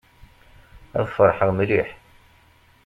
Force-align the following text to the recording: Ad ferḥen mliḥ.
Ad 0.99 1.07
ferḥen 1.15 1.49
mliḥ. 1.53 1.89